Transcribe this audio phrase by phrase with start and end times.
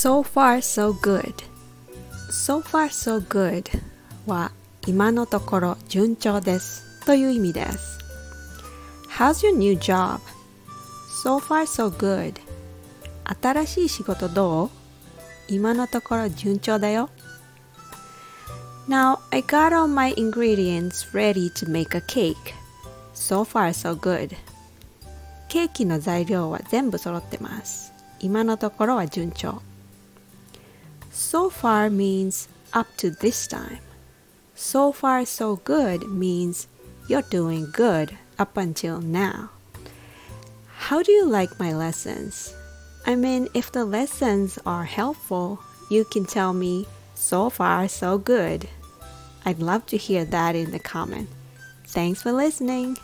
[0.00, 1.34] So far so good
[2.30, 3.64] So far so good
[4.26, 4.52] は
[4.86, 7.98] 今のところ順調ですという意味です
[9.08, 10.20] How's your new job?
[11.24, 12.34] So far so good
[13.42, 14.70] 新しい仕事どう
[15.48, 17.10] 今のところ順調だよ
[18.88, 22.36] Now I got all my ingredients ready to make a cake
[23.14, 24.36] So far so good
[25.48, 29.60] ケーキの材料は全部揃ってます今のところは順調
[31.18, 33.80] So far means up to this time.
[34.54, 36.68] So far so good means
[37.08, 39.50] you're doing good up until now.
[40.68, 42.54] How do you like my lessons?
[43.04, 45.58] I mean, if the lessons are helpful,
[45.90, 46.86] you can tell me
[47.16, 48.68] so far so good.
[49.44, 51.28] I'd love to hear that in the comment.
[51.88, 52.96] Thanks for listening.